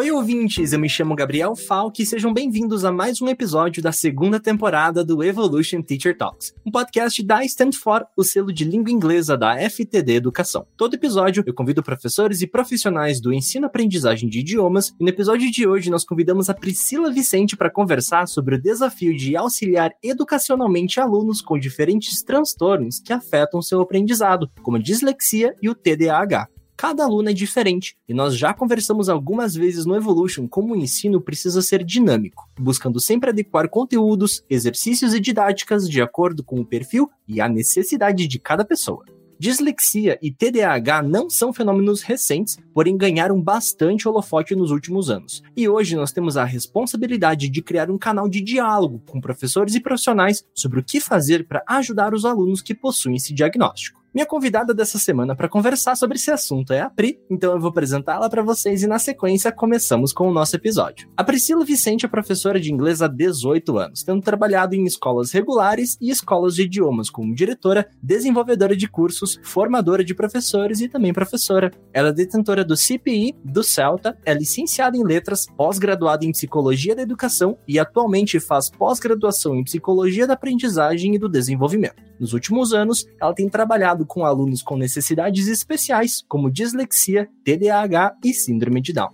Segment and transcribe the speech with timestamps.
[0.00, 0.72] Oi, ouvintes!
[0.72, 5.04] Eu me chamo Gabriel Falk e sejam bem-vindos a mais um episódio da segunda temporada
[5.04, 9.58] do Evolution Teacher Talks, um podcast da Stand For, o selo de língua inglesa da
[9.68, 10.66] FTD Educação.
[10.74, 15.68] Todo episódio eu convido professores e profissionais do ensino-aprendizagem de idiomas e no episódio de
[15.68, 21.42] hoje nós convidamos a Priscila Vicente para conversar sobre o desafio de auxiliar educacionalmente alunos
[21.42, 26.48] com diferentes transtornos que afetam seu aprendizado, como a dislexia e o TDAH.
[26.80, 31.20] Cada aluno é diferente e nós já conversamos algumas vezes no Evolution como o ensino
[31.20, 37.10] precisa ser dinâmico, buscando sempre adequar conteúdos, exercícios e didáticas de acordo com o perfil
[37.28, 39.04] e a necessidade de cada pessoa.
[39.38, 45.42] Dislexia e TDAH não são fenômenos recentes, porém ganharam bastante holofote nos últimos anos.
[45.54, 49.80] E hoje nós temos a responsabilidade de criar um canal de diálogo com professores e
[49.80, 53.99] profissionais sobre o que fazer para ajudar os alunos que possuem esse diagnóstico.
[54.12, 57.70] Minha convidada dessa semana para conversar sobre esse assunto é a Pri, então eu vou
[57.70, 61.08] apresentá-la para vocês e na sequência começamos com o nosso episódio.
[61.16, 65.96] A Priscila Vicente é professora de inglês há 18 anos, tendo trabalhado em escolas regulares
[66.00, 71.70] e escolas de idiomas como diretora, desenvolvedora de cursos, formadora de professores e também professora.
[71.92, 77.02] Ela é detentora do CPI, do CELTA, é licenciada em letras, pós-graduada em psicologia da
[77.02, 82.09] educação e atualmente faz pós-graduação em psicologia da aprendizagem e do desenvolvimento.
[82.20, 88.34] Nos últimos anos, ela tem trabalhado com alunos com necessidades especiais, como dislexia, TDAH e
[88.34, 89.08] síndrome de Down.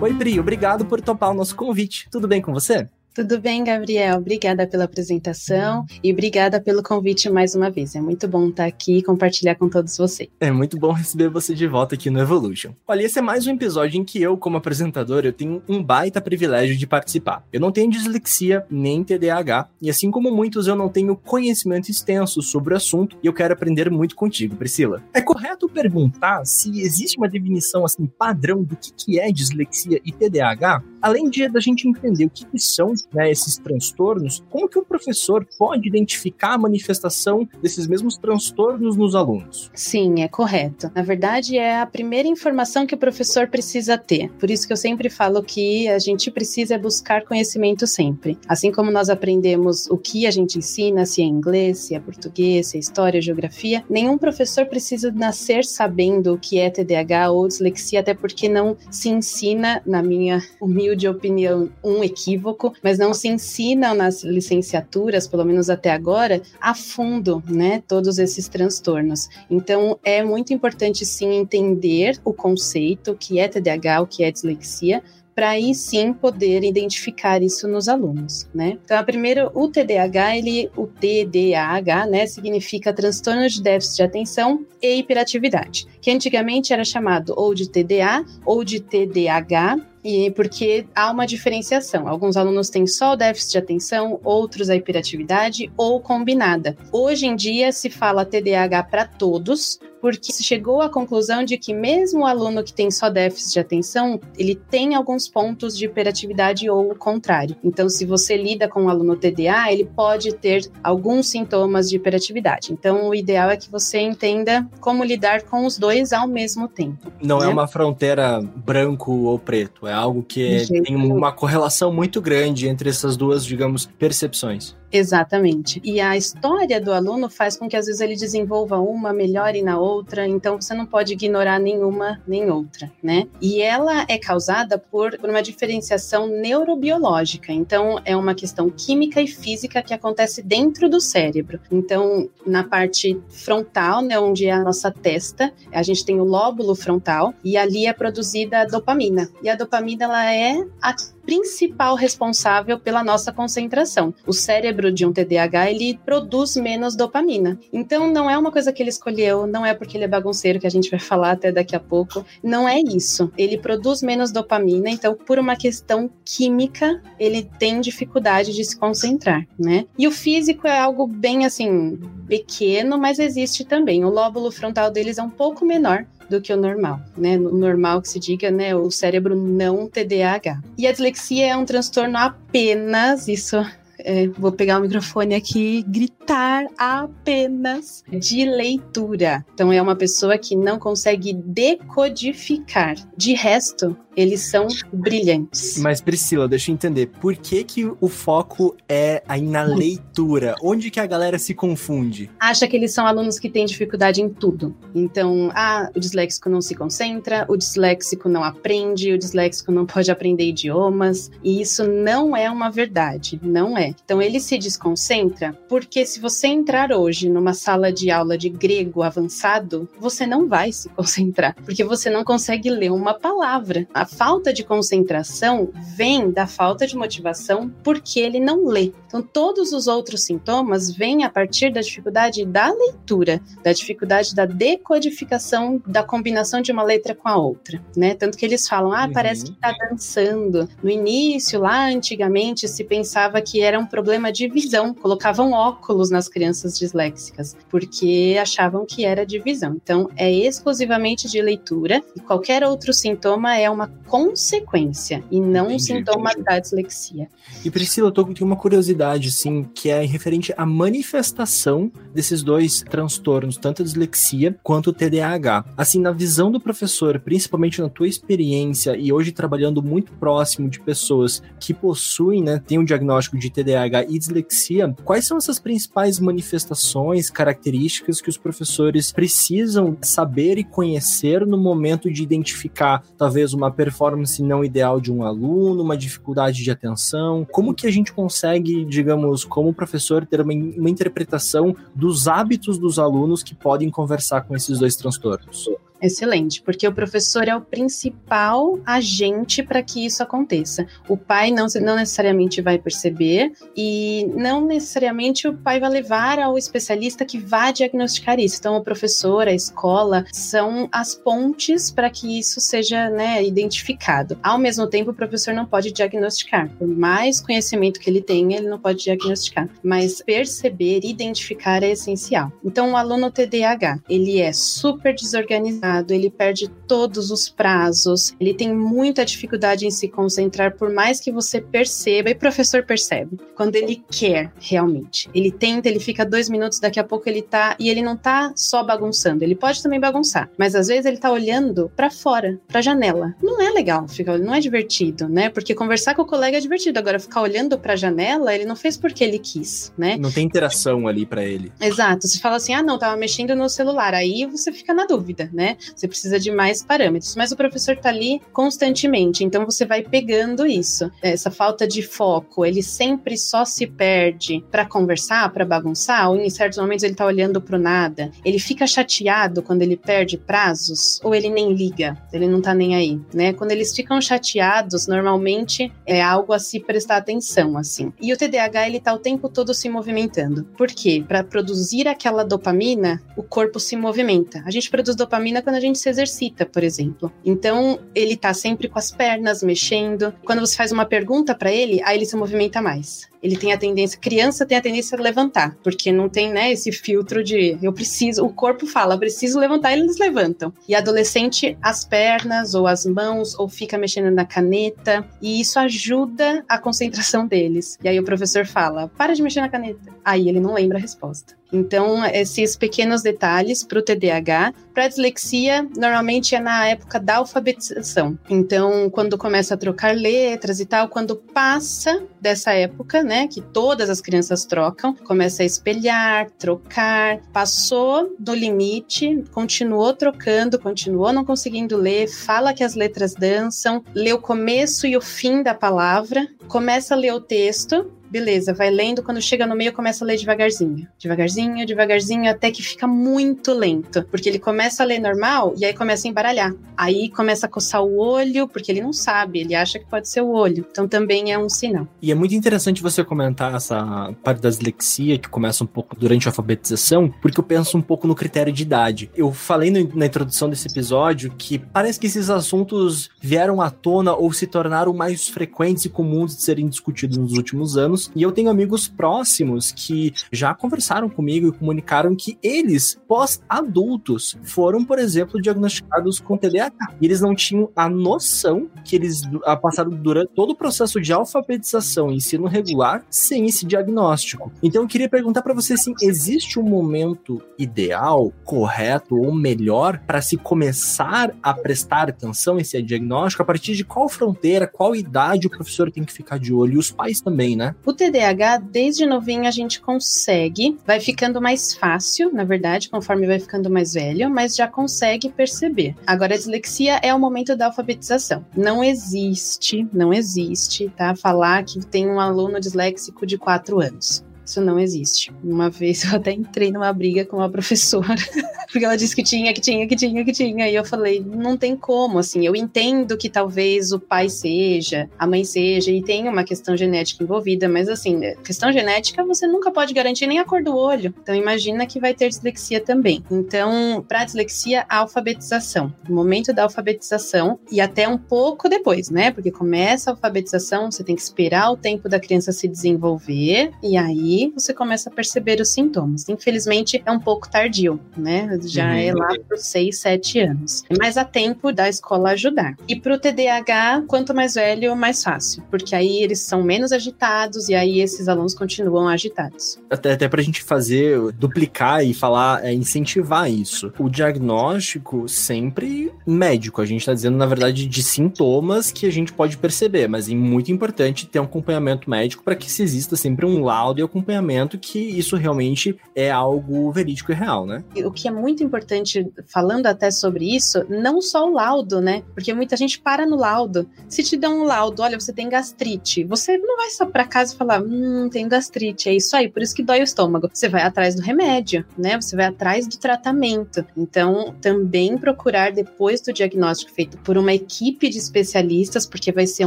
[0.00, 2.08] Oi, Pri, obrigado por topar o nosso convite.
[2.10, 2.88] Tudo bem com você?
[3.14, 4.18] Tudo bem, Gabriel?
[4.18, 7.94] Obrigada pela apresentação e obrigada pelo convite mais uma vez.
[7.94, 10.28] É muito bom estar aqui e compartilhar com todos vocês.
[10.40, 12.72] É muito bom receber você de volta aqui no Evolution.
[12.88, 16.20] Olha, esse é mais um episódio em que eu, como apresentador, eu tenho um baita
[16.20, 17.46] privilégio de participar.
[17.52, 22.42] Eu não tenho dislexia nem TDAH e assim como muitos, eu não tenho conhecimento extenso
[22.42, 25.00] sobre o assunto e eu quero aprender muito contigo, Priscila.
[25.12, 30.10] É correto perguntar se existe uma definição assim padrão do que, que é dislexia e
[30.10, 30.82] TDAH?
[31.04, 34.82] Além de da gente entender o que, que são né, esses transtornos, como que o
[34.82, 39.70] professor pode identificar a manifestação desses mesmos transtornos nos alunos?
[39.74, 40.90] Sim, é correto.
[40.94, 44.30] Na verdade, é a primeira informação que o professor precisa ter.
[44.38, 48.38] Por isso que eu sempre falo que a gente precisa buscar conhecimento sempre.
[48.48, 52.68] Assim como nós aprendemos o que a gente ensina, se é inglês, se é português,
[52.68, 58.00] se é história, geografia, nenhum professor precisa nascer sabendo o que é TDAH ou dislexia,
[58.00, 63.26] até porque não se ensina, na minha humilde opinião, um equívoco, mas mas não se
[63.26, 69.28] ensinam nas licenciaturas, pelo menos até agora, a fundo, né, todos esses transtornos.
[69.50, 74.30] Então, é muito importante sim entender o conceito, o que é TDAH, o que é
[74.30, 75.02] dislexia,
[75.34, 78.78] para aí sim poder identificar isso nos alunos, né?
[78.84, 84.64] Então, a primeira, o TDAH, ele, o TDAH, né, significa transtorno de déficit de atenção
[84.80, 91.10] e hiperatividade, que antigamente era chamado ou de TDA ou de TDAH, e porque há
[91.10, 92.06] uma diferenciação.
[92.06, 96.76] Alguns alunos têm só o déficit de atenção, outros a hiperatividade ou combinada.
[96.92, 101.72] Hoje em dia se fala TDAH para todos, porque se chegou à conclusão de que
[101.72, 106.68] mesmo o aluno que tem só déficit de atenção, ele tem alguns pontos de hiperatividade
[106.68, 107.56] ou o contrário.
[107.64, 112.70] Então, se você lida com um aluno TDA, ele pode ter alguns sintomas de hiperatividade.
[112.70, 117.10] Então, o ideal é que você entenda como lidar com os dois ao mesmo tempo.
[117.22, 117.46] Não é né?
[117.46, 122.88] é uma fronteira branco ou preto, é algo que tem uma correlação muito grande entre
[122.90, 124.74] essas duas, digamos, percepções.
[124.96, 125.80] Exatamente.
[125.82, 129.76] E a história do aluno faz com que às vezes ele desenvolva uma, melhore na
[129.76, 133.26] outra, então você não pode ignorar nenhuma nem outra, né?
[133.40, 139.26] E ela é causada por, por uma diferenciação neurobiológica, então é uma questão química e
[139.26, 141.58] física que acontece dentro do cérebro.
[141.72, 146.76] Então, na parte frontal, né, onde é a nossa testa, a gente tem o lóbulo
[146.76, 149.28] frontal e ali é produzida a dopamina.
[149.42, 150.94] E a dopamina ela é a
[151.24, 154.14] principal responsável pela nossa concentração.
[154.26, 157.58] O cérebro de um TDAH, ele produz menos dopamina.
[157.72, 160.66] Então, não é uma coisa que ele escolheu, não é porque ele é bagunceiro, que
[160.66, 162.24] a gente vai falar até daqui a pouco.
[162.42, 163.30] Não é isso.
[163.36, 169.46] Ele produz menos dopamina, então, por uma questão química, ele tem dificuldade de se concentrar,
[169.58, 169.86] né?
[169.98, 174.04] E o físico é algo bem, assim, pequeno, mas existe também.
[174.04, 177.36] O lóbulo frontal deles é um pouco menor, do que o normal, né?
[177.36, 178.74] O normal que se diga, né?
[178.74, 180.60] O cérebro não TDAH.
[180.76, 183.64] E a dislexia é um transtorno apenas, isso
[184.04, 189.44] é, vou pegar o microfone aqui e gritar apenas de leitura.
[189.54, 192.94] Então é uma pessoa que não consegue decodificar.
[193.16, 195.78] De resto, eles são brilhantes.
[195.78, 200.54] Mas Priscila, deixa eu entender, por que que o foco é aí na leitura?
[200.62, 202.30] Onde que a galera se confunde?
[202.38, 204.74] Acha que eles são alunos que têm dificuldade em tudo.
[204.94, 210.10] Então, ah, o disléxico não se concentra, o disléxico não aprende, o disléxico não pode
[210.10, 213.94] aprender idiomas, e isso não é uma verdade, não é.
[214.04, 219.02] Então, ele se desconcentra porque se você entrar hoje numa sala de aula de grego
[219.02, 223.86] avançado, você não vai se concentrar, porque você não consegue ler uma palavra.
[223.92, 228.92] A falta de concentração vem da falta de motivação porque ele não lê.
[229.06, 234.44] Então, todos os outros sintomas vêm a partir da dificuldade da leitura, da dificuldade da
[234.44, 238.14] decodificação da combinação de uma letra com a outra, né?
[238.14, 239.12] Tanto que eles falam, ah, uhum.
[239.12, 240.68] parece que está dançando.
[240.82, 246.28] No início, lá antigamente, se pensava que era um problema de visão, colocavam óculos nas
[246.28, 249.76] crianças disléxicas, porque achavam que era de visão.
[249.82, 255.82] Então, é exclusivamente de leitura e qualquer outro sintoma é uma consequência e não entendi,
[255.82, 256.44] sintoma entendi.
[256.44, 257.28] da dislexia.
[257.64, 262.82] E Priscila, eu tô com uma curiosidade, assim, que é referente à manifestação desses dois
[262.82, 265.64] transtornos, tanto a dislexia quanto o TDAH.
[265.76, 270.80] Assim, na visão do professor, principalmente na tua experiência e hoje trabalhando muito próximo de
[270.80, 276.20] pessoas que possuem, né, têm um diagnóstico de TDAH e dislexia, quais são essas principais
[276.20, 283.70] manifestações, características que os professores precisam saber e conhecer no momento de identificar talvez uma
[283.84, 287.46] performance não ideal de um aluno, uma dificuldade de atenção?
[287.50, 292.98] Como que a gente consegue, digamos, como professor, ter uma, uma interpretação dos hábitos dos
[292.98, 295.68] alunos que podem conversar com esses dois transtornos?
[296.04, 300.86] Excelente, porque o professor é o principal agente para que isso aconteça.
[301.08, 306.58] O pai não, não necessariamente vai perceber e não necessariamente o pai vai levar ao
[306.58, 308.58] especialista que vá diagnosticar isso.
[308.58, 314.38] Então, o professor, a escola, são as pontes para que isso seja né, identificado.
[314.42, 316.68] Ao mesmo tempo, o professor não pode diagnosticar.
[316.78, 319.70] Por mais conhecimento que ele tenha, ele não pode diagnosticar.
[319.82, 322.52] Mas perceber, identificar é essencial.
[322.62, 328.74] Então, o aluno TDAH, ele é super desorganizado ele perde todos os prazos, ele tem
[328.74, 333.76] muita dificuldade em se concentrar, por mais que você perceba, e o professor percebe, quando
[333.76, 335.28] ele quer realmente.
[335.34, 337.76] Ele tenta, ele fica dois minutos, daqui a pouco ele tá.
[337.78, 341.30] E ele não tá só bagunçando, ele pode também bagunçar, mas às vezes ele tá
[341.30, 343.34] olhando para fora, pra janela.
[343.42, 345.48] Não é legal, fica, não é divertido, né?
[345.48, 348.96] Porque conversar com o colega é divertido, agora ficar olhando pra janela, ele não fez
[348.96, 350.16] porque ele quis, né?
[350.16, 351.72] Não tem interação ali para ele.
[351.80, 352.26] Exato.
[352.26, 355.76] Se fala assim, ah, não, tava mexendo no celular, aí você fica na dúvida, né?
[355.94, 357.34] Você precisa de mais parâmetros.
[357.36, 361.10] Mas o professor está ali constantemente, então você vai pegando isso.
[361.22, 366.50] Essa falta de foco, ele sempre só se perde para conversar, para bagunçar, ou em
[366.50, 368.30] certos momentos ele está olhando para o nada.
[368.44, 372.94] Ele fica chateado quando ele perde prazos, ou ele nem liga, ele não está nem
[372.94, 373.52] aí, né?
[373.52, 378.12] Quando eles ficam chateados, normalmente é algo a se prestar atenção, assim.
[378.20, 380.64] E o TDAH, ele tá o tempo todo se movimentando.
[380.76, 381.24] Por quê?
[381.26, 384.62] Para produzir aquela dopamina, o corpo se movimenta.
[384.66, 387.32] A gente produz dopamina quando a gente se exercita, por exemplo.
[387.44, 390.32] Então, ele tá sempre com as pernas mexendo.
[390.44, 393.78] Quando você faz uma pergunta para ele, aí ele se movimenta mais ele tem a
[393.78, 397.92] tendência, criança tem a tendência a levantar, porque não tem, né, esse filtro de eu
[397.92, 400.72] preciso, o corpo fala, preciso levantar, eles levantam.
[400.88, 406.64] E adolescente, as pernas ou as mãos, ou fica mexendo na caneta, e isso ajuda
[406.66, 407.98] a concentração deles.
[408.02, 410.10] E aí o professor fala, para de mexer na caneta.
[410.24, 411.54] Aí ele não lembra a resposta.
[411.74, 414.72] Então, esses pequenos detalhes para o TDAH.
[414.94, 418.38] Para a dislexia, normalmente é na época da alfabetização.
[418.48, 424.08] Então, quando começa a trocar letras e tal, quando passa dessa época, né, que todas
[424.08, 431.96] as crianças trocam, começa a espelhar, trocar, passou do limite, continuou trocando, continuou não conseguindo
[431.96, 437.14] ler, fala que as letras dançam, lê o começo e o fim da palavra, começa
[437.14, 441.06] a ler o texto beleza, vai lendo, quando chega no meio começa a ler devagarzinho.
[441.16, 444.26] Devagarzinho, devagarzinho, até que fica muito lento.
[444.28, 446.74] Porque ele começa a ler normal e aí começa a embaralhar.
[446.96, 450.40] Aí começa a coçar o olho, porque ele não sabe, ele acha que pode ser
[450.40, 450.84] o olho.
[450.90, 452.08] Então também é um sinal.
[452.20, 456.48] E é muito interessante você comentar essa parte da dislexia, que começa um pouco durante
[456.48, 459.30] a alfabetização, porque eu penso um pouco no critério de idade.
[459.36, 464.34] Eu falei no, na introdução desse episódio que parece que esses assuntos vieram à tona
[464.34, 468.52] ou se tornaram mais frequentes e comuns de serem discutidos nos últimos anos, E eu
[468.52, 475.60] tenho amigos próximos que já conversaram comigo e comunicaram que eles, pós-adultos, foram, por exemplo,
[475.60, 477.14] diagnosticados com TDAH.
[477.20, 479.42] E eles não tinham a noção que eles
[479.82, 484.72] passaram durante todo o processo de alfabetização e ensino regular sem esse diagnóstico.
[484.82, 490.40] Então eu queria perguntar para você assim, existe um momento ideal, correto ou melhor para
[490.40, 493.62] se começar a prestar atenção a esse diagnóstico?
[493.62, 496.94] A partir de qual fronteira, qual idade o professor tem que ficar de olho?
[496.94, 497.94] E os pais também, né?
[498.04, 503.58] O TDAH, desde novinho, a gente consegue, vai ficando mais fácil, na verdade, conforme vai
[503.58, 506.14] ficando mais velho, mas já consegue perceber.
[506.26, 508.64] Agora, a dislexia é o momento da alfabetização.
[508.76, 511.34] Não existe, não existe, tá?
[511.34, 514.44] Falar que tem um aluno disléxico de 4 anos.
[514.64, 515.52] Isso não existe.
[515.62, 518.34] Uma vez eu até entrei numa briga com uma professora,
[518.90, 520.88] porque ela disse que tinha, que tinha, que tinha, que tinha.
[520.88, 522.66] E eu falei, não tem como, assim.
[522.66, 527.44] Eu entendo que talvez o pai seja, a mãe seja, e tem uma questão genética
[527.44, 531.34] envolvida, mas assim, questão genética você nunca pode garantir nem a cor do olho.
[531.42, 533.44] Então imagina que vai ter dislexia também.
[533.50, 536.12] Então, para dislexia, a alfabetização.
[536.28, 539.50] No momento da alfabetização e até um pouco depois, né?
[539.50, 544.16] Porque começa a alfabetização, você tem que esperar o tempo da criança se desenvolver, e
[544.16, 546.48] aí você começa a perceber os sintomas.
[546.48, 548.78] Infelizmente, é um pouco tardio, né?
[548.84, 549.14] Já uhum.
[549.14, 551.02] é lá por 6, 7 anos.
[551.18, 552.96] Mas há tempo da escola ajudar.
[553.08, 557.88] E para o TDAH, quanto mais velho, mais fácil, porque aí eles são menos agitados
[557.88, 559.98] e aí esses alunos continuam agitados.
[560.10, 564.12] Até, até para a gente fazer, duplicar e falar, é, incentivar isso.
[564.18, 567.00] O diagnóstico sempre médico.
[567.00, 570.54] A gente está dizendo, na verdade, de sintomas que a gente pode perceber, mas é
[570.54, 574.98] muito importante ter um acompanhamento médico para que se exista sempre um laudo e acompanhamento
[574.98, 578.04] que isso realmente é algo verídico e real, né?
[578.24, 582.42] O que é muito importante, falando até sobre isso, não só o laudo, né?
[582.54, 584.08] Porque muita gente para no laudo.
[584.28, 587.74] Se te dão um laudo, olha, você tem gastrite, você não vai só para casa
[587.74, 590.68] e falar, hum, tenho gastrite, é isso aí, por isso que dói o estômago.
[590.72, 592.40] Você vai atrás do remédio, né?
[592.40, 594.04] Você vai atrás do tratamento.
[594.16, 599.86] Então, também procurar depois do diagnóstico feito por uma equipe de especialistas, porque vai ser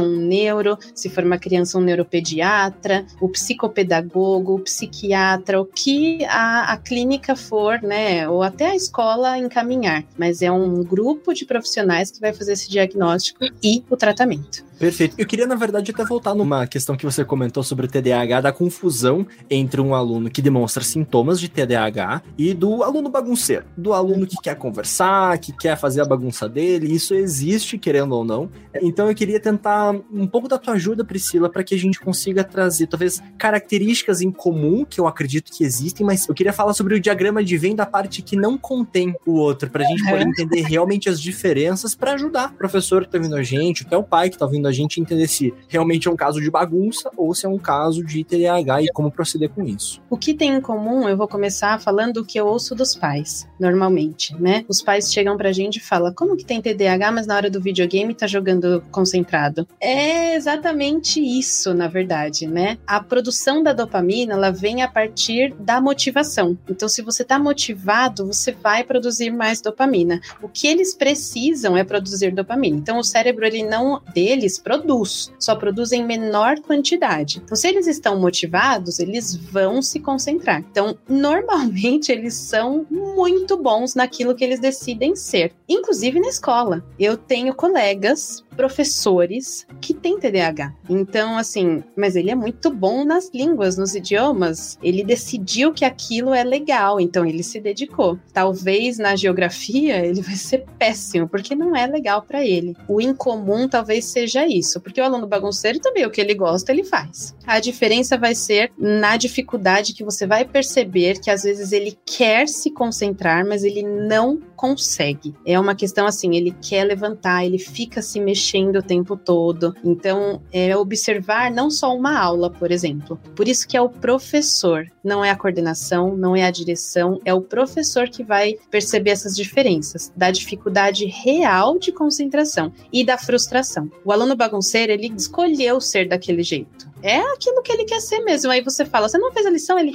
[0.00, 6.72] um neuro, se for uma criança, um neuropediatra, o psicopedagogo, psicólogo, psiquiatra, o que a,
[6.72, 12.10] a clínica for, né, ou até a escola encaminhar, mas é um grupo de profissionais
[12.10, 14.68] que vai fazer esse diagnóstico e o tratamento.
[14.78, 15.16] Perfeito.
[15.18, 18.52] Eu queria, na verdade, até voltar numa questão que você comentou sobre o TDAH, da
[18.52, 23.64] confusão entre um aluno que demonstra sintomas de TDAH e do aluno bagunceiro.
[23.76, 26.94] Do aluno que quer conversar, que quer fazer a bagunça dele.
[26.94, 28.48] Isso existe, querendo ou não.
[28.80, 32.44] Então eu queria tentar um pouco da tua ajuda, Priscila, para que a gente consiga
[32.44, 36.94] trazer, talvez, características em comum que eu acredito que existem, mas eu queria falar sobre
[36.94, 40.26] o diagrama de Venn da parte que não contém o outro, para a gente poder
[40.26, 44.04] entender realmente as diferenças para ajudar o professor que tá vindo a gente, até o
[44.04, 47.34] pai que tá vindo a gente entender se realmente é um caso de bagunça ou
[47.34, 50.00] se é um caso de TDAH e como proceder com isso.
[50.08, 53.48] O que tem em comum, eu vou começar falando o que eu ouço dos pais,
[53.58, 54.64] normalmente, né?
[54.68, 57.60] Os pais chegam pra gente e falam: como que tem TDAH, mas na hora do
[57.60, 59.66] videogame tá jogando concentrado?
[59.80, 62.78] É exatamente isso, na verdade, né?
[62.86, 66.56] A produção da dopamina, ela vem a partir da motivação.
[66.68, 70.20] Então, se você tá motivado, você vai produzir mais dopamina.
[70.42, 72.76] O que eles precisam é produzir dopamina.
[72.76, 77.40] Então, o cérebro, ele não deles produz, só produz em menor quantidade.
[77.44, 80.60] Então, se eles estão motivados, eles vão se concentrar.
[80.70, 86.84] Então, normalmente, eles são muito bons naquilo que eles decidem ser, inclusive na escola.
[86.98, 90.74] Eu tenho colegas professores que têm TDAH.
[90.90, 94.76] Então, assim, mas ele é muito bom nas línguas, nos idiomas.
[94.82, 98.18] Ele decidiu que aquilo é legal, então ele se dedicou.
[98.32, 102.74] Talvez na geografia ele vai ser péssimo, porque não é legal para ele.
[102.88, 106.82] O incomum talvez seja isso, porque o aluno bagunceiro também o que ele gosta, ele
[106.82, 107.36] faz.
[107.46, 112.48] A diferença vai ser na dificuldade que você vai perceber que às vezes ele quer
[112.48, 115.32] se concentrar, mas ele não consegue.
[115.46, 119.74] É uma questão assim, ele quer levantar, ele fica se mexendo mexendo o tempo todo.
[119.84, 123.20] Então, é observar não só uma aula, por exemplo.
[123.36, 127.34] Por isso que é o professor, não é a coordenação, não é a direção, é
[127.34, 133.90] o professor que vai perceber essas diferenças, da dificuldade real de concentração e da frustração.
[134.04, 136.88] O aluno bagunceiro, ele escolheu ser daquele jeito.
[137.02, 138.50] É aquilo que ele quer ser mesmo.
[138.50, 139.78] Aí você fala, você não fez a lição?
[139.78, 139.94] Ele,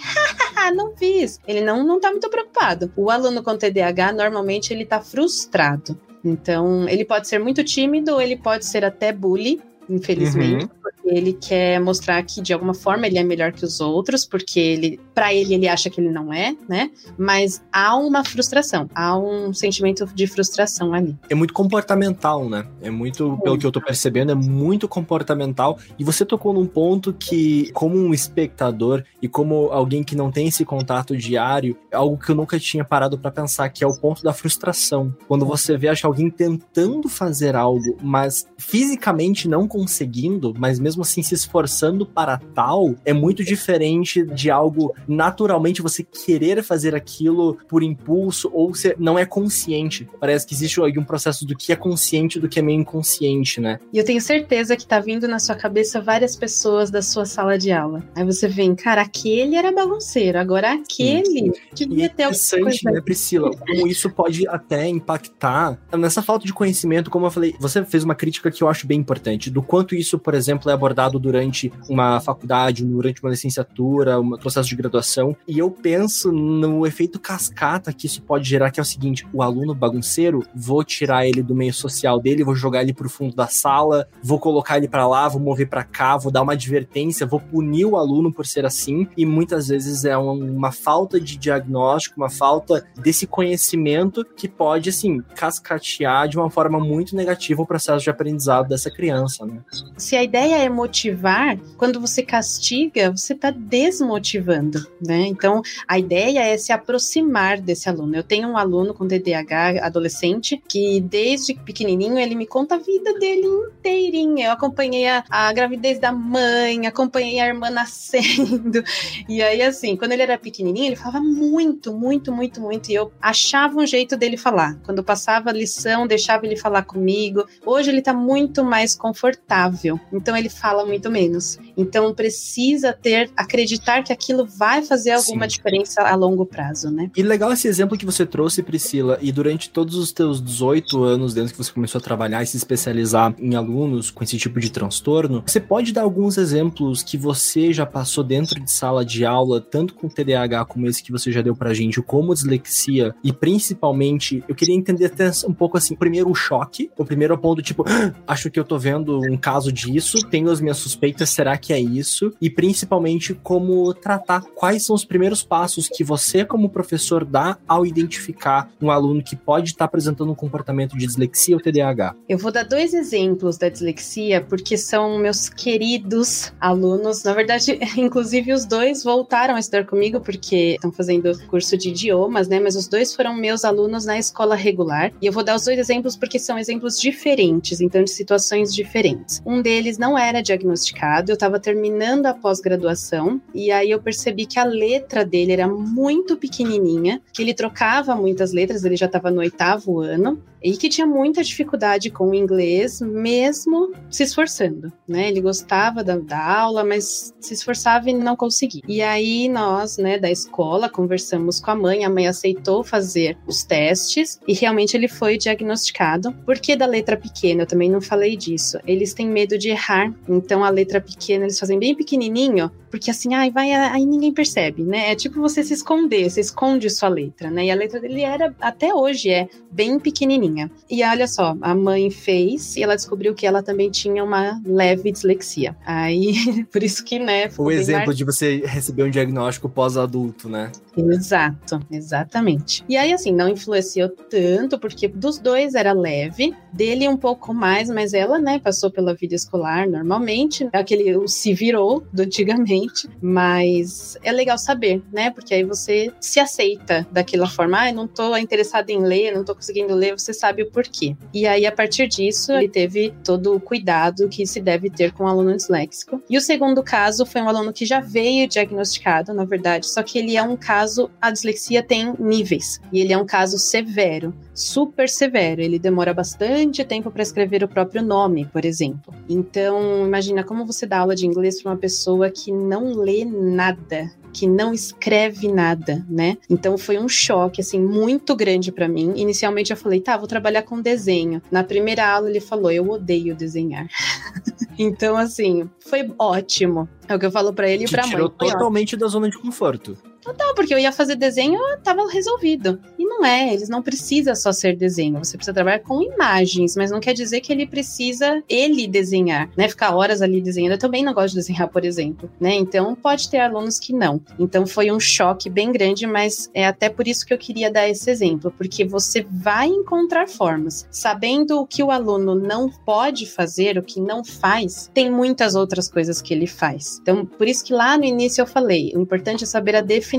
[0.75, 1.39] não fiz.
[1.45, 2.91] Ele não, não tá muito preocupado.
[2.95, 6.00] O aluno com TDAH, normalmente, ele tá frustrado.
[6.24, 10.65] Então, ele pode ser muito tímido, ele pode ser até bully, infelizmente.
[10.65, 14.60] Uhum ele quer mostrar que de alguma forma ele é melhor que os outros, porque
[14.60, 16.91] ele, para ele ele acha que ele não é, né?
[17.17, 21.17] Mas há uma frustração, há um sentimento de frustração ali.
[21.29, 22.65] É muito comportamental, né?
[22.81, 25.77] É muito, pelo que eu tô percebendo, é muito comportamental.
[25.98, 30.48] E você tocou num ponto que, como um espectador e como alguém que não tem
[30.48, 33.95] esse contato diário, é algo que eu nunca tinha parado para pensar, que é o
[33.95, 35.13] ponto da frustração.
[35.27, 41.21] Quando você vê, acho alguém tentando fazer algo, mas fisicamente não conseguindo, mas mesmo assim
[41.21, 47.83] se esforçando para tal, é muito diferente de algo naturalmente você querer fazer aquilo por
[47.83, 50.07] impulso ou você não é consciente.
[50.19, 53.79] Parece que existe algum processo do que é consciente do que é meio inconsciente, né?
[53.91, 57.57] E eu tenho certeza que tá vindo na sua cabeça várias pessoas da sua sala
[57.57, 58.03] de aula.
[58.15, 62.91] Aí você vem, cara, aquele era bagunceiro, agora aquele devia ter coisa.
[62.91, 63.51] né, Priscila?
[63.51, 68.15] Como isso pode até impactar nessa falta de conhecimento, como eu falei, você fez uma
[68.15, 72.20] crítica que eu acho bem importante, do quanto isso, por exemplo, é abordado durante uma
[72.20, 78.06] faculdade, durante uma licenciatura, um processo de graduação, e eu penso no efeito cascata que
[78.06, 81.74] isso pode gerar, que é o seguinte, o aluno bagunceiro, vou tirar ele do meio
[81.74, 85.40] social dele, vou jogar ele pro fundo da sala, vou colocar ele para lá, vou
[85.40, 89.25] mover para cá, vou dar uma advertência, vou punir o aluno por ser assim, e
[89.25, 96.28] muitas vezes é uma falta de diagnóstico, uma falta desse conhecimento que pode, assim, cascatear
[96.28, 99.60] de uma forma muito negativa o processo de aprendizado dessa criança, né?
[99.98, 105.27] Se a ideia é motivar, quando você castiga, você está desmotivando, né?
[105.27, 108.15] Então, a ideia é se aproximar desse aluno.
[108.15, 113.13] Eu tenho um aluno com TDAH adolescente que desde pequenininho ele me conta a vida
[113.20, 114.48] dele inteirinha.
[114.48, 118.84] Eu acompanhei a, a gravidez da mãe, acompanhei a irmã nascendo.
[119.27, 122.89] E aí, assim, quando ele era pequenininho, ele falava muito, muito, muito, muito.
[122.89, 124.77] E eu achava um jeito dele falar.
[124.84, 127.46] Quando passava a lição, deixava ele falar comigo.
[127.65, 130.00] Hoje ele tá muito mais confortável.
[130.12, 131.60] Então ele fala muito menos.
[131.75, 135.58] Então precisa ter, acreditar que aquilo vai fazer alguma Sim.
[135.58, 137.12] diferença a longo prazo, né?
[137.17, 141.34] E legal esse exemplo que você trouxe, Priscila, e durante todos os teus 18 anos,
[141.34, 144.72] desde que você começou a trabalhar e se especializar em alunos com esse tipo de
[144.72, 149.60] transtorno, você pode dar alguns exemplos que você já passou dentro de sala de aula,
[149.60, 154.41] tanto com TDAH como esse que você já deu pra gente, como dislexia, e principalmente,
[154.48, 158.13] eu queria entender até um pouco assim, primeiro o choque, o primeiro ponto, tipo, ah,
[158.25, 161.79] acho que eu tô vendo um caso disso, tenho as minhas suspeitas, será que é
[161.79, 162.31] isso?
[162.41, 167.86] E principalmente como tratar, quais são os primeiros passos que você, como professor, dá ao
[167.86, 172.15] identificar um aluno que pode estar tá apresentando um comportamento de dislexia ou TDAH?
[172.27, 177.24] Eu vou dar dois exemplos da dislexia, porque são meus queridos alunos.
[177.24, 182.47] Na verdade, inclusive os dois voltaram a estudar comigo, porque estão fazendo curso de idiomas,
[182.47, 182.60] né?
[182.60, 185.12] Mas os dois foram meus alunos na escola regular.
[185.21, 189.41] E eu vou dar os dois exemplos porque são exemplos diferentes, então de situações diferentes.
[189.45, 194.60] Um deles não era diagnosticado, eu estava terminando a pós-graduação, e aí eu percebi que
[194.60, 199.39] a letra dele era muito pequenininha, que ele trocava muitas letras, ele já estava no
[199.39, 205.27] oitavo ano, e que tinha muita dificuldade com o inglês, mesmo se esforçando, né?
[205.27, 208.82] Ele gostava da, da, aula, mas se esforçava e não conseguia.
[208.88, 213.63] E aí nós, né, da escola, conversamos com a mãe, a mãe aceitou fazer os
[213.63, 216.32] testes e realmente ele foi diagnosticado.
[216.45, 217.63] Por que da letra pequena?
[217.63, 218.77] Eu também não falei disso.
[218.88, 223.34] Eles têm medo de errar, então a letra pequena eles fazem bem pequenininho, porque assim,
[223.34, 225.12] ai, vai, aí ninguém percebe, né?
[225.12, 227.65] É tipo você se esconder, você esconde sua letra, né?
[227.65, 230.69] E a letra dele era, até hoje, é bem pequenininha.
[230.88, 235.12] E olha só, a mãe fez e ela descobriu que ela também tinha uma leve
[235.12, 235.75] dislexia.
[235.84, 236.36] Aí,
[236.71, 237.49] por isso que, né?
[237.58, 238.13] O exemplo mar...
[238.13, 240.71] de você receber um diagnóstico pós-adulto, né?
[240.95, 242.86] Exato, exatamente.
[242.88, 247.89] E aí, assim, não influenciou tanto, porque dos dois era leve, dele um pouco mais,
[247.89, 252.83] mas ela, né, passou pela vida escolar normalmente, aquele o se virou do antigamente,
[253.22, 258.36] mas é legal saber, né, porque aí você se aceita daquela forma, ah, não tô
[258.38, 261.15] interessada em ler, não tô conseguindo ler, você sabe o porquê.
[261.34, 265.24] E aí, a partir disso, ele teve todo o cuidado que se deve ter com
[265.24, 266.22] o um aluno disléxico.
[266.30, 270.17] E o segundo caso foi um aluno que já veio diagnosticado, na verdade, só que
[270.19, 272.80] ele é um caso caso, a dislexia tem níveis.
[272.91, 275.62] E ele é um caso severo, super severo.
[275.62, 279.13] Ele demora bastante tempo para escrever o próprio nome, por exemplo.
[279.28, 284.12] Então, imagina como você dá aula de inglês para uma pessoa que não lê nada
[284.34, 286.38] que não escreve nada, né?
[286.50, 289.13] Então foi um choque assim muito grande para mim.
[289.16, 291.42] Inicialmente eu falei, tá, vou trabalhar com desenho.
[291.52, 293.88] Na primeira aula ele falou, eu odeio desenhar.
[294.78, 296.89] então assim, foi ótimo.
[297.08, 298.12] É o que eu falo para ele e para mãe.
[298.12, 299.96] Tirou totalmente da zona de conforto.
[300.23, 302.79] Total, porque eu ia fazer desenho, tava resolvido.
[302.97, 306.91] E não é, eles não precisa só ser desenho, você precisa trabalhar com imagens, mas
[306.91, 309.67] não quer dizer que ele precisa ele desenhar, né?
[309.67, 310.73] Ficar horas ali desenhando.
[310.73, 312.55] Eu também não gosto de desenhar, por exemplo, né?
[312.55, 314.21] Então pode ter alunos que não.
[314.39, 317.88] Então foi um choque bem grande, mas é até por isso que eu queria dar
[317.89, 320.88] esse exemplo, porque você vai encontrar formas.
[320.89, 325.89] Sabendo o que o aluno não pode fazer, o que não faz, tem muitas outras
[325.89, 326.99] coisas que ele faz.
[327.01, 330.12] Então, por isso que lá no início eu falei, o importante é saber a definição,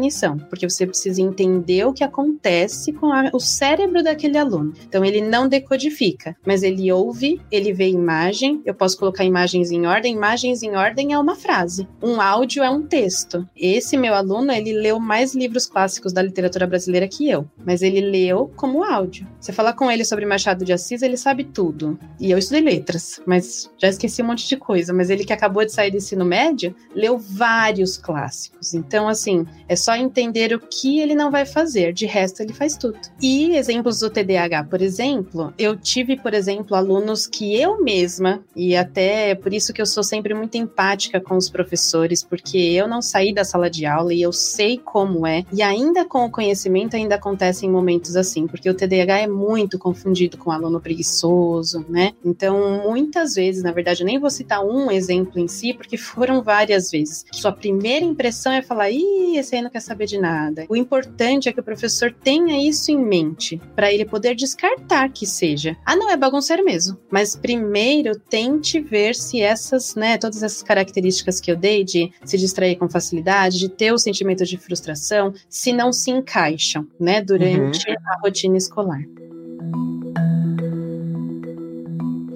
[0.50, 4.72] porque você precisa entender o que acontece com a, o cérebro daquele aluno.
[4.87, 9.87] Então, ele não decodifica, mas ele ouve, ele vê imagem, eu posso colocar imagens em
[9.87, 13.46] ordem, imagens em ordem é uma frase, um áudio é um texto.
[13.57, 18.00] Esse meu aluno, ele leu mais livros clássicos da literatura brasileira que eu, mas ele
[18.00, 19.26] leu como áudio.
[19.40, 21.98] Você falar com ele sobre Machado de Assis, ele sabe tudo.
[22.18, 24.92] E eu estudei letras, mas já esqueci um monte de coisa.
[24.92, 28.74] Mas ele que acabou de sair do ensino médio, leu vários clássicos.
[28.74, 31.92] Então, assim, é só entender o que ele não vai fazer.
[31.92, 32.99] De resto, ele faz tudo.
[33.20, 38.75] E exemplos do TDAH, por exemplo, eu tive, por exemplo, alunos que eu mesma, e
[38.75, 43.03] até por isso que eu sou sempre muito empática com os professores, porque eu não
[43.03, 45.44] saí da sala de aula e eu sei como é.
[45.53, 50.38] E ainda com o conhecimento, ainda acontecem momentos assim, porque o TDAH é muito confundido
[50.38, 52.12] com aluno preguiçoso, né?
[52.25, 56.42] Então, muitas vezes, na verdade, eu nem vou citar um exemplo em si, porque foram
[56.42, 57.27] várias vezes.
[57.33, 60.66] Sua primeira impressão é falar: ih, esse aí não quer saber de nada.
[60.68, 65.26] O importante é que o professor tenha isso em mente, para ele poder descartar que
[65.26, 65.76] seja.
[65.84, 66.96] Ah, não, é bagunceiro mesmo.
[67.10, 72.38] Mas primeiro tente ver se essas, né, todas essas características que eu dei de se
[72.38, 77.90] distrair com facilidade, de ter o sentimento de frustração, se não se encaixam, né, durante
[77.90, 77.96] uhum.
[78.06, 79.02] a rotina escolar.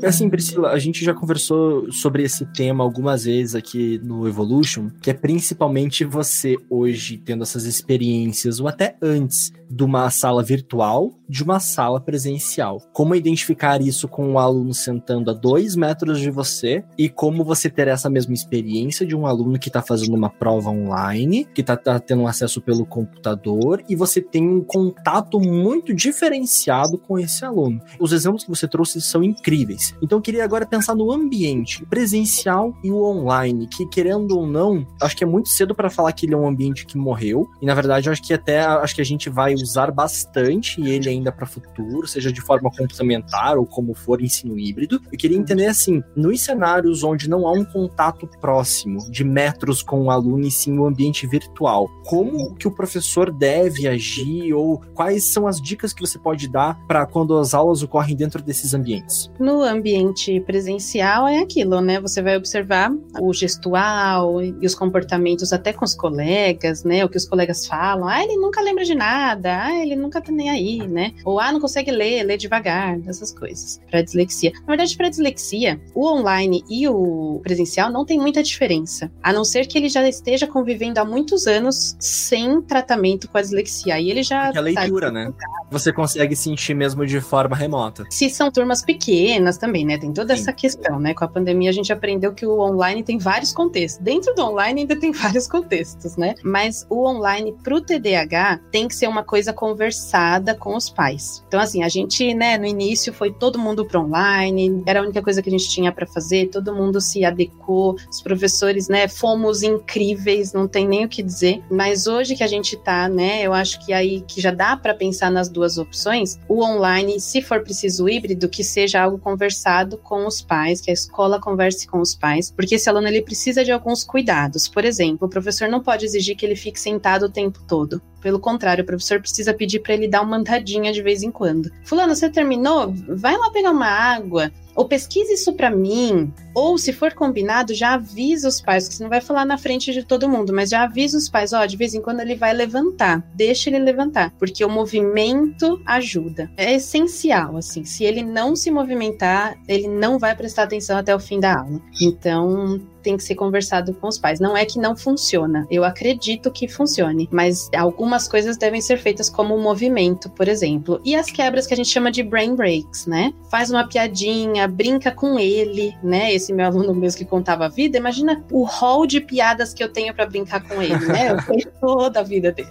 [0.03, 5.11] Assim, Priscila, a gente já conversou sobre esse tema algumas vezes aqui no Evolution, que
[5.11, 11.43] é principalmente você hoje tendo essas experiências, ou até antes, de uma sala virtual de
[11.43, 12.81] uma sala presencial.
[12.93, 17.69] Como identificar isso com um aluno sentando a dois metros de você e como você
[17.69, 21.77] ter essa mesma experiência de um aluno que está fazendo uma prova online, que está
[21.77, 27.81] tá tendo acesso pelo computador e você tem um contato muito diferenciado com esse aluno.
[28.01, 29.95] Os exemplos que você trouxe são incríveis.
[30.03, 34.87] Então eu queria agora pensar no ambiente presencial e o online, que querendo ou não,
[35.03, 37.49] acho que é muito cedo para falar que ele é um ambiente que morreu.
[37.61, 41.18] E na verdade, acho que até acho que a gente vai usar bastante ele ainda
[41.33, 45.01] para futuro, seja de forma complementar ou como for ensino híbrido.
[45.11, 50.05] Eu queria entender assim, nos cenários onde não há um contato próximo de metros com
[50.05, 54.81] o aluno e sim o um ambiente virtual, como que o professor deve agir ou
[54.95, 58.75] quais são as dicas que você pode dar para quando as aulas ocorrem dentro desses
[58.75, 59.31] ambientes?
[59.39, 62.01] No ambiente presencial é aquilo, né?
[62.01, 67.05] Você vai observar o gestual e os comportamentos até com os colegas, né?
[67.05, 68.09] O que os colegas falam.
[68.09, 71.08] Ah, ele nunca lembra de nada ah, ele nunca tá nem aí, né?
[71.25, 73.81] Ou, ah, não consegue ler, lê devagar, essas coisas.
[73.91, 74.53] Para dislexia.
[74.61, 79.11] Na verdade, para dislexia, o online e o presencial não tem muita diferença.
[79.23, 83.43] A não ser que ele já esteja convivendo há muitos anos sem tratamento com a
[83.43, 83.95] dislexia.
[83.95, 84.45] Aí ele já.
[84.45, 85.33] Porque a leitura, né?
[85.71, 88.05] Você consegue sentir mesmo de forma remota.
[88.11, 89.99] Se são turmas pequenas também, né?
[89.99, 90.43] Tem toda Sim.
[90.43, 91.13] essa questão, né?
[91.15, 94.03] Com a pandemia a gente aprendeu que o online tem vários contextos.
[94.03, 96.35] Dentro do online ainda tem vários contextos, né?
[96.43, 101.45] Mas o online pro TDAH tem que ser uma coisa conversada com os pais.
[101.47, 105.23] Então, assim, a gente, né, no início foi todo mundo para online, era a única
[105.23, 109.63] coisa que a gente tinha para fazer, todo mundo se adequou, os professores, né, fomos
[109.63, 111.63] incríveis, não tem nem o que dizer.
[111.71, 114.93] Mas hoje que a gente tá, né, eu acho que aí que já dá para
[114.93, 120.27] pensar nas duas opções, o online, se for preciso híbrido, que seja algo conversado com
[120.27, 123.71] os pais, que a escola converse com os pais, porque esse aluno ele precisa de
[123.71, 124.67] alguns cuidados.
[124.67, 128.03] Por exemplo, o professor não pode exigir que ele fique sentado o tempo todo.
[128.21, 131.71] Pelo contrário, o professor precisa pedir para ele dar uma andadinha de vez em quando.
[131.85, 132.93] Fulano, você terminou?
[133.09, 137.95] Vai lá pegar uma água ou pesquise isso para mim, ou se for combinado, já
[137.95, 140.85] avisa os pais, que você não vai falar na frente de todo mundo, mas já
[140.85, 144.65] avisa os pais, ó, de vez em quando ele vai levantar, deixa ele levantar, porque
[144.65, 146.49] o movimento ajuda.
[146.57, 151.19] É essencial, assim, se ele não se movimentar, ele não vai prestar atenção até o
[151.19, 151.81] fim da aula.
[152.01, 154.39] Então, tem que ser conversado com os pais.
[154.39, 159.31] Não é que não funciona, eu acredito que funcione, mas algumas coisas devem ser feitas
[159.31, 161.01] como o movimento, por exemplo.
[161.05, 163.33] E as quebras que a gente chama de brain breaks, né?
[163.51, 166.33] Faz uma piadinha, brinca com ele, né?
[166.33, 169.89] Esse meu aluno mesmo que contava a vida, imagina o rol de piadas que eu
[169.89, 171.33] tenho para brincar com ele, né?
[171.33, 172.71] Eu sei toda a vida dele.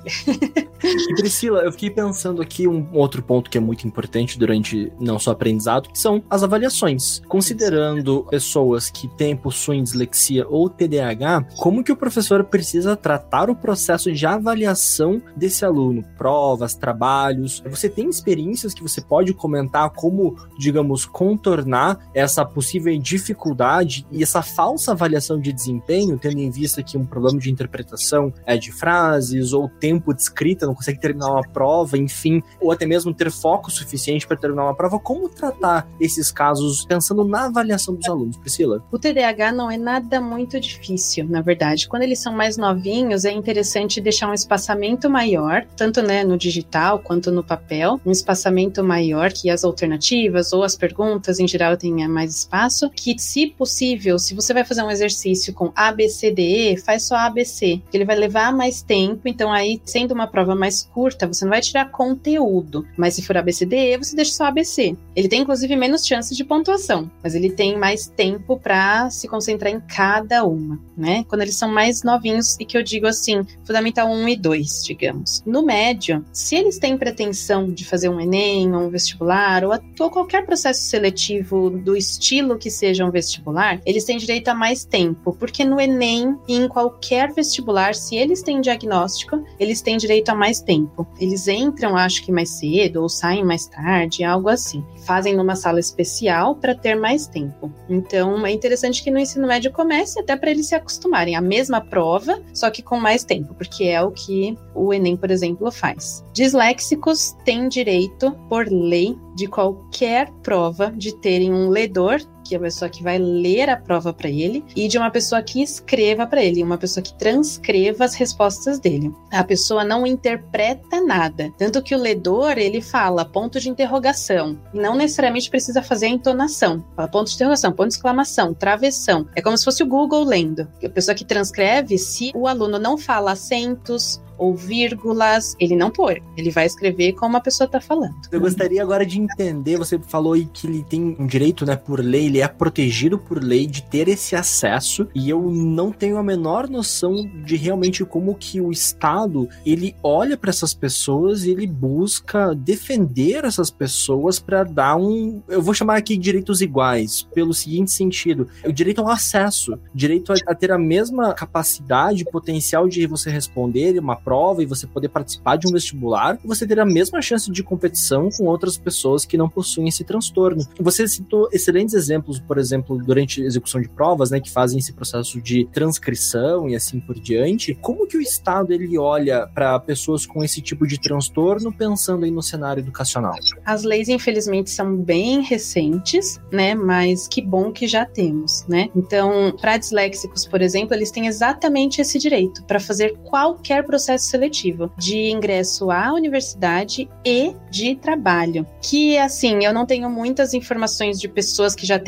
[0.84, 5.18] E Priscila, eu fiquei pensando aqui um outro ponto que é muito importante durante não
[5.18, 7.22] só aprendizado, que são as avaliações.
[7.28, 13.56] Considerando pessoas que têm, possuem dislexia ou TDAH, como que o professor precisa tratar o
[13.56, 16.04] processo de avaliação desse aluno?
[16.18, 17.64] Provas, trabalhos.
[17.70, 24.42] Você tem experiências que você pode comentar como, digamos, contornar essa possível dificuldade e essa
[24.42, 29.54] falsa avaliação de desempenho, tendo em vista que um problema de interpretação é de frases
[29.54, 33.70] ou tempo de escrita, não consegue terminar uma prova, enfim, ou até mesmo ter foco
[33.70, 35.00] suficiente para terminar uma prova.
[35.00, 38.84] Como tratar esses casos pensando na avaliação dos alunos, Priscila?
[38.92, 41.88] O TDAH não é nada muito difícil, na verdade.
[41.88, 47.00] Quando eles são mais novinhos, é interessante deixar um espaçamento maior, tanto né, no digital
[47.00, 52.08] quanto no papel, um espaçamento maior que as alternativas ou as perguntas em geral tenha
[52.08, 56.32] mais espaço, que se possível, se você vai fazer um exercício com A, B, C,
[56.32, 60.14] D, E, faz só A, B, C, ele vai levar mais tempo, então aí sendo
[60.14, 63.66] uma prova mais curta, você não vai tirar conteúdo, mas se for A, B, C,
[63.66, 64.96] D, E, você deixa só A, B, C.
[65.16, 69.74] Ele tem inclusive menos chances de pontuação, mas ele tem mais tempo para se concentrar
[69.74, 71.26] em cada uma, né?
[71.28, 75.44] Quando eles são mais novinhos e que eu digo assim, fundamental 1 e 2, digamos.
[75.46, 80.10] No médio, se eles têm pretensão de fazer um ENEM, ou um vestibular, ou, ou
[80.10, 85.36] qualquer processo seletivo do estilo que seja um vestibular, eles têm direito a mais tempo,
[85.40, 90.36] porque no ENEM e em qualquer vestibular, se eles têm diagnóstico, eles têm direito a
[90.36, 91.08] mais tempo.
[91.20, 94.84] Eles entram, acho que mais cedo, ou saem mais tarde, algo assim.
[95.06, 97.72] Fazem numa sala especial para ter mais tempo.
[97.90, 101.36] Então, é interessante que no ensino médio comece até para eles se acostumarem.
[101.36, 105.32] A mesma prova, só que com mais tempo, porque é o que o Enem, por
[105.32, 106.24] exemplo, faz.
[106.34, 112.62] Disléxicos têm direito, por lei, de qualquer prova de terem um ledor que é a
[112.62, 116.44] pessoa que vai ler a prova para ele, e de uma pessoa que escreva para
[116.44, 119.12] ele, uma pessoa que transcreva as respostas dele.
[119.32, 124.96] A pessoa não interpreta nada, tanto que o ledor ele fala ponto de interrogação, não
[124.96, 126.84] necessariamente precisa fazer a entonação.
[126.96, 129.28] Fala ponto de interrogação, ponto de exclamação, travessão.
[129.36, 130.68] É como se fosse o Google lendo.
[130.84, 136.22] A pessoa que transcreve, se o aluno não fala acentos, ou vírgulas, ele não põe.
[136.38, 138.16] Ele vai escrever como a pessoa está falando.
[138.32, 142.00] Eu gostaria agora de entender, você falou aí que ele tem um direito, né, por
[142.00, 146.24] lei, ele é protegido por lei de ter esse acesso, e eu não tenho a
[146.24, 151.66] menor noção de realmente como que o Estado, ele olha para essas pessoas e ele
[151.66, 157.92] busca defender essas pessoas para dar um, eu vou chamar aqui direitos iguais, pelo seguinte
[157.92, 163.32] sentido, o direito ao acesso, direito a, a ter a mesma capacidade, potencial de você
[163.32, 167.52] responder uma prova e você poder participar de um vestibular, você ter a mesma chance
[167.52, 170.68] de competição com outras pessoas que não possuem esse transtorno.
[170.80, 175.42] Você citou excelentes exemplos, por exemplo, durante execução de provas, né, que fazem esse processo
[175.42, 177.74] de transcrição e assim por diante.
[177.76, 182.32] Como que o Estado ele olha para pessoas com esse tipo de transtorno pensando aí
[182.32, 183.36] no cenário educacional?
[183.66, 188.90] As leis, infelizmente, são bem recentes, né, mas que bom que já temos, né?
[188.96, 194.92] Então, para disléxicos, por exemplo, eles têm exatamente esse direito para fazer qualquer processo seletivo
[194.98, 198.66] de ingresso à universidade e de trabalho.
[198.82, 202.00] Que assim, eu não tenho muitas informações de pessoas que já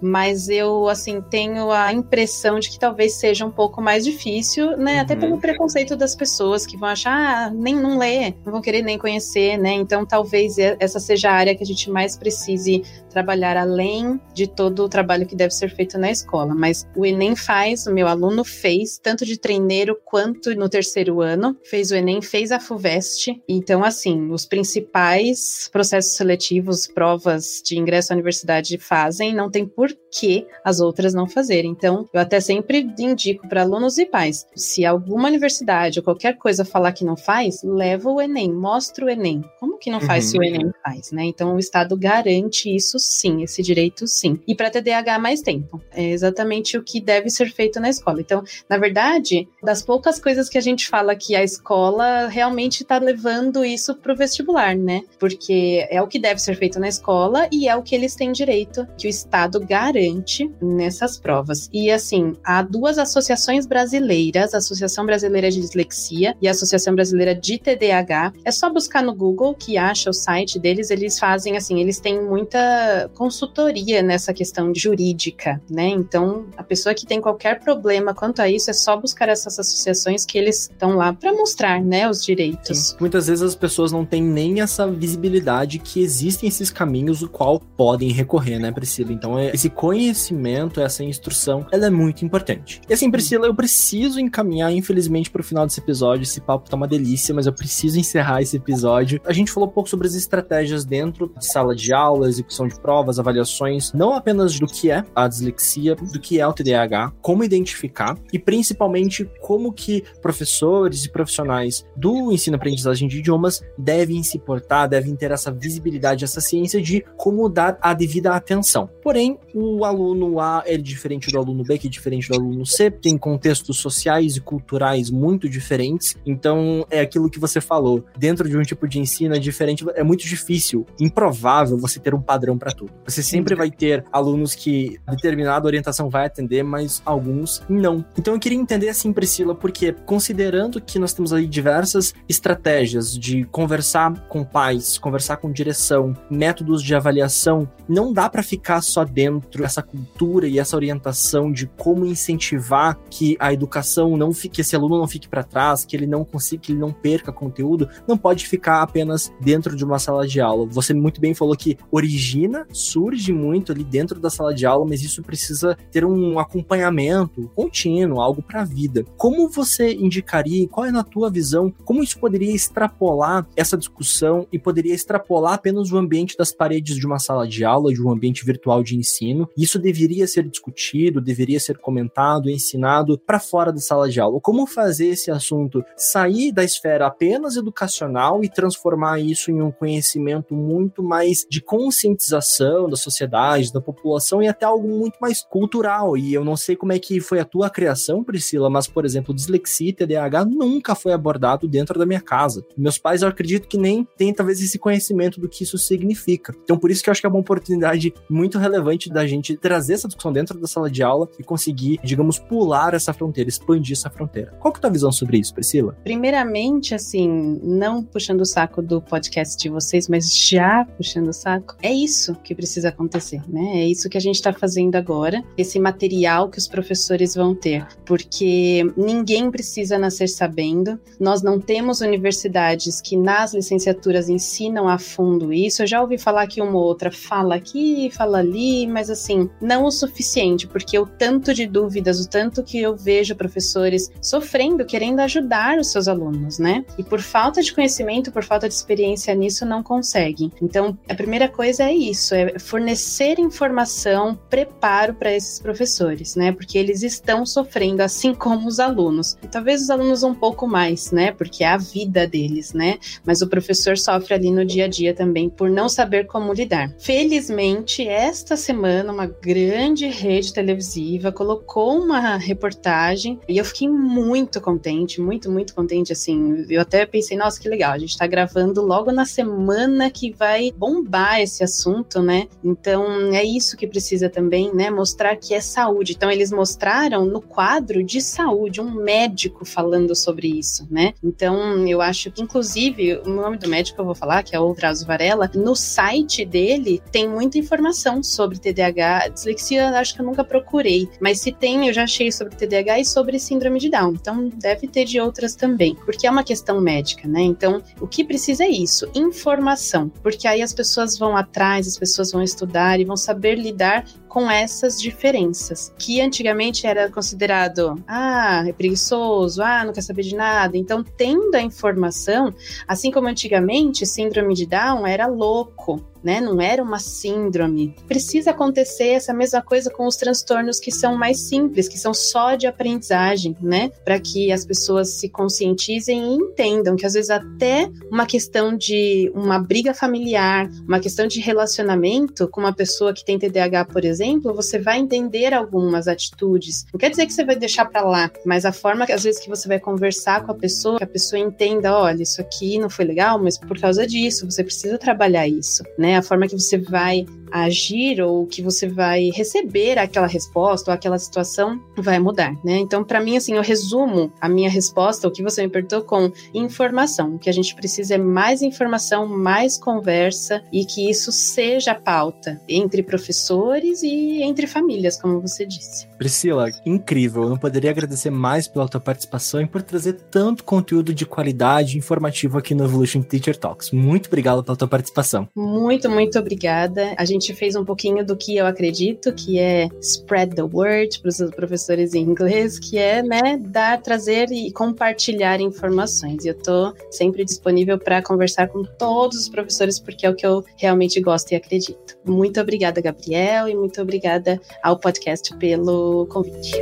[0.00, 4.94] mas eu assim tenho a impressão de que talvez seja um pouco mais difícil, né?
[4.94, 5.00] Uhum.
[5.00, 8.82] Até pelo preconceito das pessoas que vão achar, ah, nem não lê, não vão querer
[8.82, 9.72] nem conhecer, né?
[9.72, 14.84] Então talvez essa seja a área que a gente mais precise trabalhar além de todo
[14.84, 16.54] o trabalho que deve ser feito na escola.
[16.54, 21.56] Mas o Enem faz, o meu aluno fez, tanto de treineiro quanto no terceiro ano,
[21.64, 23.42] fez o Enem, fez a FUVEST.
[23.48, 29.90] Então, assim, os principais processos seletivos, provas de ingresso à universidade fazem, não tem por
[30.12, 31.70] que as outras não fazerem.
[31.70, 36.64] Então, eu até sempre indico para alunos e pais, se alguma universidade ou qualquer coisa
[36.64, 39.42] falar que não faz, leva o Enem, mostra o Enem.
[39.58, 40.30] Como que não faz uhum.
[40.30, 41.24] se o Enem faz, né?
[41.24, 44.38] Então, o Estado garante isso sim, esse direito sim.
[44.46, 45.80] E para TDAH mais tempo.
[45.90, 48.20] É exatamente o que deve ser feito na escola.
[48.20, 52.98] Então, na verdade, das poucas coisas que a gente fala que a escola realmente está
[52.98, 55.02] levando isso para o vestibular, né?
[55.18, 58.30] Porque é o que deve ser feito na escola e é o que eles têm
[58.30, 61.68] direito, que o Estado garante preponderante nessas provas.
[61.72, 67.34] E assim, há duas associações brasileiras, a Associação Brasileira de Dislexia e a Associação Brasileira
[67.34, 68.32] de TDAH.
[68.44, 72.22] É só buscar no Google que acha o site deles, eles fazem assim, eles têm
[72.22, 75.88] muita consultoria nessa questão jurídica, né?
[75.88, 80.24] Então, a pessoa que tem qualquer problema quanto a isso é só buscar essas associações
[80.24, 82.78] que eles estão lá para mostrar, né, os direitos.
[82.78, 82.96] Sim.
[83.00, 87.60] Muitas vezes as pessoas não têm nem essa visibilidade que existem esses caminhos o qual
[87.60, 89.12] podem recorrer, né, Priscila?
[89.12, 92.80] Então, é, esse conhecimento, essa instrução, ela é muito importante.
[92.88, 96.22] E assim, Priscila, eu preciso encaminhar, infelizmente, para o final desse episódio.
[96.22, 99.20] Esse papo tá uma delícia, mas eu preciso encerrar esse episódio.
[99.26, 102.80] A gente falou um pouco sobre as estratégias dentro de sala de aula, execução de
[102.80, 107.44] provas, avaliações, não apenas do que é a dislexia, do que é o TDAH, como
[107.44, 114.88] identificar e principalmente como que professores e profissionais do ensino-aprendizagem de idiomas devem se portar,
[114.88, 118.88] devem ter essa visibilidade, essa ciência de como dar a devida atenção.
[119.02, 122.90] Porém, o aluno A é diferente do aluno B, que é diferente do aluno C,
[122.90, 128.04] tem contextos sociais e culturais muito diferentes, então é aquilo que você falou.
[128.16, 132.20] Dentro de um tipo de ensino é diferente, é muito difícil, improvável você ter um
[132.20, 132.92] padrão para tudo.
[133.06, 138.04] Você sempre vai ter alunos que determinada orientação vai atender, mas alguns não.
[138.18, 143.44] Então eu queria entender assim, Priscila, porque considerando que nós temos aí diversas estratégias de
[143.44, 149.64] conversar com pais, conversar com direção, métodos de avaliação, não dá para ficar só dentro
[149.72, 154.76] dessa cultura e essa orientação de como incentivar que a educação não fique, que esse
[154.76, 158.18] aluno não fique para trás, que ele não consiga, que ele não perca conteúdo, não
[158.18, 160.66] pode ficar apenas dentro de uma sala de aula.
[160.66, 165.02] Você muito bem falou que origina, surge muito ali dentro da sala de aula, mas
[165.02, 169.04] isso precisa ter um acompanhamento contínuo, algo para a vida.
[169.16, 174.58] Como você indicaria, qual é na tua visão, como isso poderia extrapolar essa discussão e
[174.58, 178.44] poderia extrapolar apenas o ambiente das paredes de uma sala de aula, de um ambiente
[178.44, 179.48] virtual de ensino?
[179.62, 184.40] Isso deveria ser discutido, deveria ser comentado, ensinado para fora da sala de aula.
[184.40, 190.52] Como fazer esse assunto sair da esfera apenas educacional e transformar isso em um conhecimento
[190.52, 196.16] muito mais de conscientização da sociedade, da população e até algo muito mais cultural.
[196.16, 199.32] E eu não sei como é que foi a tua criação, Priscila, mas, por exemplo,
[199.32, 202.66] dislexia e TDAH nunca foi abordado dentro da minha casa.
[202.76, 206.52] Meus pais, eu acredito que nem têm, talvez, esse conhecimento do que isso significa.
[206.64, 209.94] Então, por isso que eu acho que é uma oportunidade muito relevante da gente trazer
[209.94, 214.10] essa discussão dentro da sala de aula e conseguir, digamos, pular essa fronteira, expandir essa
[214.10, 214.52] fronteira.
[214.60, 215.96] Qual que é a tua visão sobre isso, Priscila?
[216.02, 221.76] Primeiramente, assim, não puxando o saco do podcast de vocês, mas já puxando o saco,
[221.82, 223.82] é isso que precisa acontecer, né?
[223.82, 227.86] É isso que a gente está fazendo agora, esse material que os professores vão ter,
[228.04, 235.52] porque ninguém precisa nascer sabendo, nós não temos universidades que nas licenciaturas ensinam a fundo
[235.52, 235.82] isso.
[235.82, 239.84] Eu já ouvi falar que uma ou outra fala aqui, fala ali, mas assim, não
[239.84, 245.20] o suficiente, porque o tanto de dúvidas, o tanto que eu vejo professores sofrendo, querendo
[245.20, 246.84] ajudar os seus alunos, né?
[246.98, 250.50] E por falta de conhecimento, por falta de experiência nisso, não conseguem.
[250.60, 256.52] Então, a primeira coisa é isso, é fornecer informação, preparo para esses professores, né?
[256.52, 259.36] Porque eles estão sofrendo, assim como os alunos.
[259.42, 261.32] E talvez os alunos um pouco mais, né?
[261.32, 262.98] Porque é a vida deles, né?
[263.24, 266.92] Mas o professor sofre ali no dia a dia também por não saber como lidar.
[266.98, 275.20] Felizmente, esta semana, uma grande rede televisiva colocou uma reportagem e eu fiquei muito contente,
[275.20, 276.12] muito, muito contente.
[276.12, 280.32] Assim, eu até pensei, nossa, que legal, a gente tá gravando logo na semana que
[280.32, 282.48] vai bombar esse assunto, né?
[282.62, 284.90] Então, é isso que precisa também, né?
[284.90, 286.12] Mostrar que é saúde.
[286.12, 291.14] Então, eles mostraram no quadro de saúde um médico falando sobre isso, né?
[291.22, 294.74] Então, eu acho que, inclusive, o nome do médico eu vou falar, que é o
[294.74, 299.11] Drauzio Varela, no site dele tem muita informação sobre TDAH.
[299.28, 303.04] Dislexia, acho que eu nunca procurei, mas se tem, eu já achei sobre TDAH e
[303.04, 304.12] sobre síndrome de Down.
[304.14, 307.42] Então, deve ter de outras também, porque é uma questão médica, né?
[307.42, 312.32] Então, o que precisa é isso, informação, porque aí as pessoas vão atrás, as pessoas
[312.32, 318.72] vão estudar e vão saber lidar com essas diferenças, que antigamente era considerado, ah, é
[318.72, 320.74] preguiçoso, ah, não quer saber de nada.
[320.74, 322.50] Então, tendo a informação,
[322.88, 326.40] assim como antigamente, síndrome de Down era louco, né?
[326.40, 327.94] Não era uma síndrome.
[328.06, 332.54] Precisa acontecer essa mesma coisa com os transtornos que são mais simples, que são só
[332.54, 333.90] de aprendizagem, né?
[334.04, 339.30] Para que as pessoas se conscientizem e entendam que às vezes até uma questão de
[339.34, 344.21] uma briga familiar, uma questão de relacionamento com uma pessoa que tem TDAH, por exemplo,
[344.22, 346.86] exemplo, você vai entender algumas atitudes.
[346.92, 349.40] Não quer dizer que você vai deixar para lá, mas a forma que às vezes
[349.40, 352.88] que você vai conversar com a pessoa, que a pessoa entenda, olha, isso aqui não
[352.88, 356.16] foi legal, mas por causa disso, você precisa trabalhar isso, né?
[356.16, 361.18] A forma que você vai agir ou que você vai receber aquela resposta ou aquela
[361.18, 362.78] situação vai mudar, né?
[362.78, 366.32] Então, para mim, assim, eu resumo a minha resposta, o que você me perguntou, com
[366.54, 367.34] informação.
[367.34, 372.60] O que a gente precisa é mais informação, mais conversa e que isso seja pauta
[372.68, 374.11] entre professores e
[374.42, 376.06] entre famílias, como você disse.
[376.18, 377.44] Priscila, incrível.
[377.44, 381.98] Eu não poderia agradecer mais pela tua participação e por trazer tanto conteúdo de qualidade
[381.98, 383.90] informativo aqui no Evolution Teacher Talks.
[383.90, 385.48] Muito obrigado pela tua participação.
[385.54, 387.14] Muito, muito obrigada.
[387.16, 391.28] A gente fez um pouquinho do que eu acredito, que é spread the word para
[391.28, 396.44] os professores em inglês, que é, né, dar, trazer e compartilhar informações.
[396.44, 400.46] E eu tô sempre disponível para conversar com todos os professores, porque é o que
[400.46, 402.16] eu realmente gosto e acredito.
[402.24, 406.72] Muito obrigada, Gabriel, e muito obrigada ao podcast pelo convite.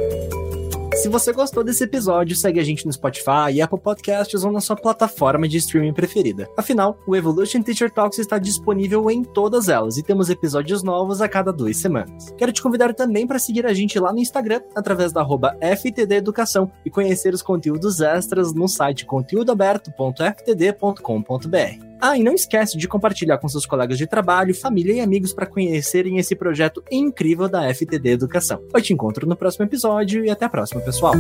[0.95, 4.61] Se você gostou desse episódio, segue a gente no Spotify e Apple Podcasts ou na
[4.61, 6.47] sua plataforma de streaming preferida.
[6.57, 11.29] Afinal, o Evolution Teacher Talks está disponível em todas elas e temos episódios novos a
[11.29, 12.35] cada duas semanas.
[12.37, 16.71] Quero te convidar também para seguir a gente lá no Instagram, através da FTD Educação
[16.85, 21.90] e conhecer os conteúdos extras no site conteúdoaberto.ftd.com.br.
[22.01, 25.45] Ah, e não esquece de compartilhar com seus colegas de trabalho, família e amigos para
[25.45, 28.63] conhecerem esse projeto incrível da FTD Educação.
[28.73, 31.13] Eu te encontro no próximo episódio e até a próxima, pessoal.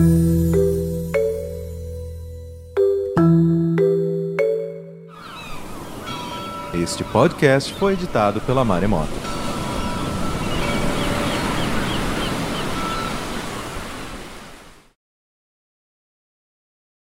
[6.72, 9.30] Este podcast foi editado pela Maremoto.